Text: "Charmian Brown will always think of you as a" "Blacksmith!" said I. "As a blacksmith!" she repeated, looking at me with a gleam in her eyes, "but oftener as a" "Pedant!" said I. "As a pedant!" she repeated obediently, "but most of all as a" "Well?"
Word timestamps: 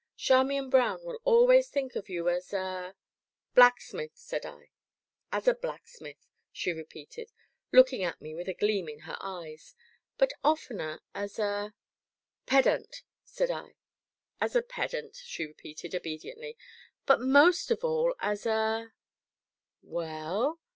"Charmian 0.17 0.71
Brown 0.71 1.03
will 1.03 1.19
always 1.25 1.69
think 1.69 1.95
of 1.95 2.09
you 2.09 2.27
as 2.27 2.53
a" 2.53 2.95
"Blacksmith!" 3.53 4.13
said 4.15 4.47
I. 4.47 4.71
"As 5.31 5.47
a 5.47 5.53
blacksmith!" 5.53 6.25
she 6.51 6.73
repeated, 6.73 7.31
looking 7.71 8.01
at 8.01 8.19
me 8.19 8.33
with 8.33 8.47
a 8.49 8.55
gleam 8.55 8.89
in 8.89 9.01
her 9.01 9.15
eyes, 9.21 9.75
"but 10.17 10.33
oftener 10.43 11.01
as 11.13 11.37
a" 11.37 11.75
"Pedant!" 12.51 13.03
said 13.23 13.51
I. 13.51 13.75
"As 14.41 14.55
a 14.55 14.63
pedant!" 14.63 15.17
she 15.23 15.45
repeated 15.45 15.93
obediently, 15.93 16.57
"but 17.05 17.21
most 17.21 17.69
of 17.69 17.83
all 17.83 18.15
as 18.19 18.47
a" 18.47 18.93
"Well?" 19.83 20.59